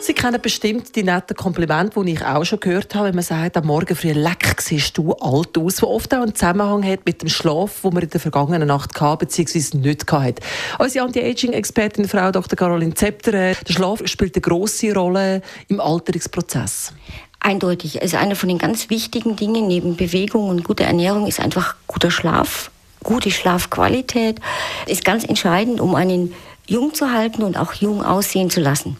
Sie 0.00 0.14
kennen 0.14 0.40
bestimmt 0.40 0.94
die 0.94 1.02
netten 1.02 1.36
Komplimente, 1.36 2.02
die 2.04 2.12
ich 2.12 2.24
auch 2.24 2.44
schon 2.44 2.60
gehört 2.60 2.94
habe, 2.94 3.08
wenn 3.08 3.16
man 3.16 3.24
sagt, 3.24 3.56
am 3.56 3.66
Morgen 3.66 3.96
früh 3.96 4.12
leck 4.12 4.60
siehst 4.60 4.96
du 4.96 5.12
alt 5.12 5.58
aus, 5.58 5.82
was 5.82 5.82
oft 5.82 6.14
auch 6.14 6.22
einen 6.22 6.34
Zusammenhang 6.34 6.84
hat 6.84 7.00
mit 7.04 7.20
dem 7.20 7.28
Schlaf, 7.28 7.80
den 7.82 7.94
man 7.94 8.04
in 8.04 8.10
der 8.10 8.20
vergangenen 8.20 8.68
Nacht 8.68 8.98
hatte, 9.00 9.26
bzw. 9.26 9.78
nicht 9.78 10.10
hatte. 10.10 10.40
Unsere 10.78 11.04
Anti-Aging-Expertin, 11.04 12.08
Frau 12.08 12.30
Dr. 12.30 12.56
Caroline 12.56 12.94
Zepter, 12.94 13.34
äh, 13.34 13.54
der 13.66 13.72
Schlaf 13.72 14.00
spielt 14.04 14.36
eine 14.36 14.42
grosse 14.42 14.94
Rolle 14.94 15.42
im 15.66 15.80
Alterungsprozess. 15.80 16.92
Eindeutig. 17.40 18.00
Also 18.00 18.18
eine 18.18 18.36
von 18.36 18.48
den 18.48 18.58
ganz 18.58 18.90
wichtigen 18.90 19.34
Dingen 19.34 19.66
neben 19.66 19.96
Bewegung 19.96 20.48
und 20.48 20.62
guter 20.62 20.84
Ernährung 20.84 21.26
ist 21.26 21.40
einfach 21.40 21.74
guter 21.88 22.12
Schlaf. 22.12 22.70
Gute 23.02 23.32
Schlafqualität 23.32 24.40
ist 24.86 25.04
ganz 25.04 25.24
entscheidend, 25.24 25.80
um 25.80 25.96
einen 25.96 26.34
jung 26.66 26.94
zu 26.94 27.12
halten 27.12 27.42
und 27.42 27.56
auch 27.56 27.74
jung 27.74 28.04
aussehen 28.04 28.48
zu 28.48 28.60
lassen. 28.60 28.96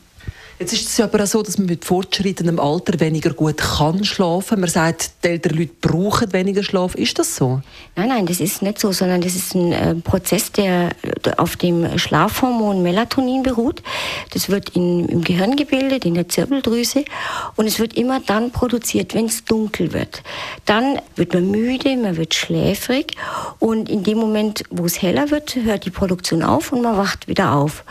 Jetzt 0.59 0.73
ist 0.73 0.89
es 0.89 0.97
ja 0.97 1.05
aber 1.05 1.23
auch 1.23 1.27
so, 1.29 1.41
dass 1.41 1.57
man 1.57 1.69
mit 1.69 1.85
fortschreitendem 1.85 2.59
Alter 2.59 2.99
weniger 2.99 3.33
gut 3.33 3.59
kann 3.59 4.05
schlafen. 4.05 4.59
Man 4.59 4.69
sagt, 4.69 5.13
die 5.23 5.29
älteren 5.29 5.59
Leute 5.59 5.73
brauchen 5.81 6.33
weniger 6.33 6.65
Schlaf. 6.65 6.97
Ist 6.97 7.17
das 7.21 7.37
so? 7.37 7.61
Nein, 7.95 8.09
nein, 8.09 8.27
das 8.27 8.41
ist 8.41 8.61
nicht 8.63 8.81
so, 8.81 8.91
sondern 8.91 9.21
das 9.21 9.37
ist 9.37 9.55
ein 9.55 9.73
äh, 9.73 9.95
Prozess, 9.95 10.51
der 10.51 10.91
auf 11.37 11.55
dem 11.57 11.97
Schlafhormon 11.97 12.83
Melatonin 12.83 13.45
beruht. 13.45 13.85
Das 14.33 14.49
wird 14.49 14.71
in, 14.71 15.09
im 15.09 15.23
Gehirn 15.23 15.55
gebildet, 15.55 16.05
in 16.05 16.15
der 16.15 16.29
Zirbeldrüse 16.29 17.05
und 17.55 17.67
es 17.67 17.79
wird 17.79 17.95
immer 17.95 18.19
dann 18.19 18.51
produziert, 18.51 19.15
wenn 19.15 19.27
es 19.27 19.45
dunkel 19.45 19.93
wird. 19.93 20.25
Dann 20.65 20.99
wird 21.15 21.35
man 21.35 21.53
müde, 21.53 21.97
man 21.97 22.17
wird 22.17 22.35
schläfrig 22.35 23.15
und 23.61 23.89
in 23.89 24.03
dem 24.03 24.19
Moment, 24.19 24.65
wo 24.71 24.87
es 24.87 25.03
heller 25.03 25.31
wird, 25.31 25.55
hört 25.55 25.85
die 25.85 25.91
Produktion 25.91 26.43
auf 26.43 26.73
und 26.73 26.83
man 26.83 26.97
wacht 26.97 27.29
wieder 27.29 27.53
auf 27.53 27.85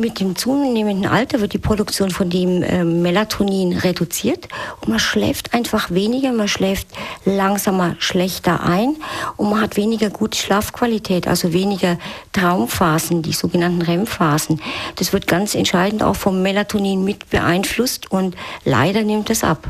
mit 0.00 0.20
dem 0.20 0.36
zunehmenden 0.36 1.06
Alter 1.06 1.40
wird 1.40 1.52
die 1.52 1.58
Produktion 1.58 2.10
von 2.10 2.30
dem 2.30 2.62
äh, 2.62 2.84
Melatonin 2.84 3.72
reduziert 3.72 4.48
und 4.80 4.88
man 4.88 4.98
schläft 4.98 5.54
einfach 5.54 5.90
weniger, 5.90 6.32
man 6.32 6.48
schläft 6.48 6.88
langsamer, 7.24 7.96
schlechter 7.98 8.62
ein 8.62 8.96
und 9.36 9.50
man 9.50 9.60
hat 9.60 9.76
weniger 9.76 10.10
gute 10.10 10.38
Schlafqualität, 10.38 11.26
also 11.26 11.52
weniger 11.52 11.98
Traumphasen, 12.32 13.22
die 13.22 13.32
sogenannten 13.32 13.82
REM-Phasen. 13.82 14.60
Das 14.96 15.12
wird 15.12 15.26
ganz 15.26 15.54
entscheidend 15.54 16.02
auch 16.02 16.16
vom 16.16 16.42
Melatonin 16.42 17.04
mit 17.04 17.30
beeinflusst 17.30 18.10
und 18.10 18.36
leider 18.64 19.02
nimmt 19.02 19.30
es 19.30 19.44
ab. 19.44 19.68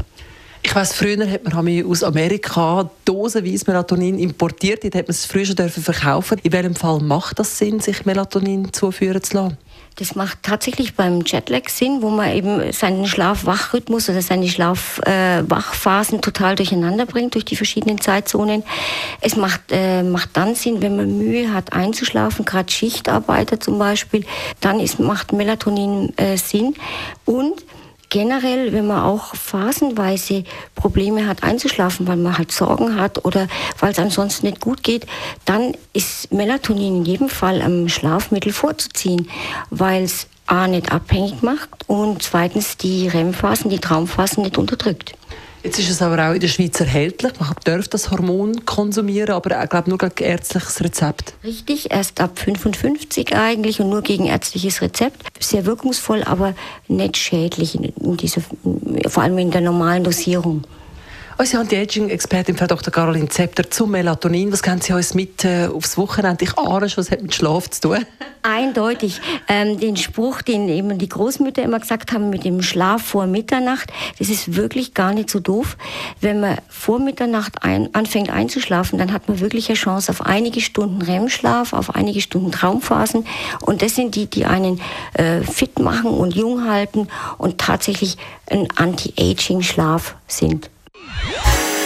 Ich 0.66 0.74
weiß, 0.74 0.94
früher 0.94 1.30
hat 1.30 1.44
man 1.44 1.84
aus 1.86 2.02
Amerika 2.02 2.90
dosenweise 3.04 3.64
Melatonin 3.68 4.18
importiert. 4.18 4.82
Dort 4.82 4.96
hat 4.96 5.06
man 5.06 5.12
es 5.12 5.24
früher 5.24 5.46
schon 5.46 5.68
verkaufen. 5.68 6.40
In 6.42 6.50
welchem 6.50 6.74
Fall 6.74 6.98
macht 6.98 7.38
das 7.38 7.56
Sinn, 7.56 7.78
sich 7.78 8.04
Melatonin 8.04 8.72
zuführen 8.72 9.22
zu 9.22 9.36
lassen? 9.36 9.58
Das 9.98 10.14
macht 10.14 10.42
tatsächlich 10.42 10.94
beim 10.94 11.22
Jetlag 11.24 11.70
Sinn, 11.70 12.02
wo 12.02 12.10
man 12.10 12.30
eben 12.32 12.70
seinen 12.72 13.06
Schlaf-Wach-Rhythmus 13.06 14.10
oder 14.10 14.20
seine 14.20 14.46
Schlaf-Wachphasen 14.46 16.20
total 16.20 16.54
durcheinander 16.54 17.06
bringt 17.06 17.34
durch 17.34 17.46
die 17.46 17.56
verschiedenen 17.56 17.98
Zeitzonen. 17.98 18.62
Es 19.22 19.36
macht, 19.36 19.62
äh, 19.70 20.02
macht 20.02 20.36
dann 20.36 20.54
Sinn, 20.54 20.82
wenn 20.82 20.96
man 20.96 21.16
Mühe 21.16 21.50
hat 21.50 21.72
einzuschlafen, 21.72 22.44
gerade 22.44 22.70
Schichtarbeiter 22.70 23.58
zum 23.58 23.78
Beispiel, 23.78 24.26
dann 24.60 24.80
ist, 24.80 25.00
macht 25.00 25.32
Melatonin 25.32 26.12
äh, 26.18 26.36
Sinn. 26.36 26.74
Und 27.24 27.64
generell, 28.08 28.72
wenn 28.72 28.86
man 28.86 29.02
auch 29.02 29.34
phasenweise 29.34 30.44
Probleme 30.74 31.26
hat 31.26 31.42
einzuschlafen, 31.42 32.06
weil 32.06 32.16
man 32.16 32.38
halt 32.38 32.52
Sorgen 32.52 32.96
hat 32.96 33.24
oder 33.24 33.48
weil 33.80 33.92
es 33.92 33.98
ansonsten 33.98 34.46
nicht 34.46 34.60
gut 34.60 34.82
geht, 34.82 35.06
dann 35.44 35.74
ist 35.92 36.32
Melatonin 36.32 36.98
in 36.98 37.04
jedem 37.04 37.28
Fall 37.28 37.62
am 37.62 37.88
Schlafmittel 37.88 38.52
vorzuziehen, 38.52 39.28
weil 39.70 40.04
es 40.04 40.26
A 40.48 40.68
nicht 40.68 40.92
abhängig 40.92 41.42
macht 41.42 41.68
und 41.88 42.22
zweitens 42.22 42.76
die 42.76 43.08
REM-Phasen, 43.08 43.68
die 43.68 43.80
Traumphasen 43.80 44.44
nicht 44.44 44.58
unterdrückt. 44.58 45.14
Jetzt 45.66 45.80
ist 45.80 45.90
es 45.90 46.00
aber 46.00 46.30
auch 46.30 46.32
in 46.32 46.38
der 46.38 46.46
Schweiz 46.46 46.78
erhältlich. 46.78 47.32
Man 47.40 47.52
darf 47.64 47.88
das 47.88 48.12
Hormon 48.12 48.64
konsumieren, 48.66 49.30
aber 49.30 49.64
ich 49.64 49.68
glaube 49.68 49.90
nur 49.90 49.98
gegen 49.98 50.22
ärztliches 50.22 50.80
Rezept. 50.80 51.34
Richtig, 51.42 51.90
erst 51.90 52.20
ab 52.20 52.38
55 52.38 53.34
eigentlich 53.34 53.80
und 53.80 53.90
nur 53.90 54.02
gegen 54.02 54.26
ärztliches 54.26 54.80
Rezept. 54.80 55.26
Sehr 55.40 55.66
wirkungsvoll, 55.66 56.22
aber 56.22 56.54
nicht 56.86 57.16
schädlich 57.16 57.74
in 57.74 58.16
dieser, 58.16 58.42
vor 59.08 59.24
allem 59.24 59.38
in 59.38 59.50
der 59.50 59.60
normalen 59.60 60.04
Dosierung. 60.04 60.62
Unsere 61.38 61.60
Anti-Aging-Expertin, 61.60 62.56
Frau 62.56 62.66
Dr. 62.66 62.90
Caroline 62.90 63.28
Zepter, 63.28 63.70
zum 63.70 63.90
Melatonin. 63.90 64.50
Was 64.52 64.62
können 64.62 64.80
Sie 64.80 64.94
uns 64.94 65.12
mit 65.12 65.44
äh, 65.44 65.66
aufs 65.66 65.98
Wochenende? 65.98 66.42
Ich 66.44 66.56
ahne 66.56 66.88
schon, 66.88 67.04
was 67.04 67.10
hat 67.10 67.20
mit 67.20 67.34
Schlaf 67.34 67.68
zu 67.68 67.88
tun? 67.88 68.06
Eindeutig. 68.42 69.20
Ähm, 69.46 69.78
den 69.78 69.98
Spruch, 69.98 70.40
den 70.40 70.66
eben 70.70 70.96
die 70.96 71.10
Großmütter 71.10 71.62
immer 71.62 71.78
gesagt 71.78 72.12
haben 72.12 72.30
mit 72.30 72.44
dem 72.44 72.62
Schlaf 72.62 73.02
vor 73.02 73.26
Mitternacht, 73.26 73.92
das 74.18 74.30
ist 74.30 74.56
wirklich 74.56 74.94
gar 74.94 75.12
nicht 75.12 75.28
so 75.28 75.38
doof. 75.38 75.76
Wenn 76.22 76.40
man 76.40 76.56
vor 76.70 77.00
Mitternacht 77.00 77.62
ein, 77.62 77.94
anfängt 77.94 78.30
einzuschlafen, 78.30 78.98
dann 78.98 79.12
hat 79.12 79.28
man 79.28 79.38
wirklich 79.38 79.68
eine 79.68 79.76
Chance 79.76 80.10
auf 80.12 80.22
einige 80.22 80.62
Stunden 80.62 81.02
REM-Schlaf, 81.02 81.74
auf 81.74 81.94
einige 81.94 82.22
Stunden 82.22 82.50
Traumphasen. 82.50 83.26
Und 83.60 83.82
das 83.82 83.94
sind 83.94 84.14
die, 84.14 84.24
die 84.24 84.46
einen 84.46 84.80
äh, 85.12 85.42
fit 85.42 85.80
machen 85.80 86.12
und 86.12 86.34
jung 86.34 86.66
halten 86.66 87.08
und 87.36 87.58
tatsächlich 87.58 88.16
ein 88.50 88.68
Anti-Aging-Schlaf 88.74 90.14
sind. 90.28 90.70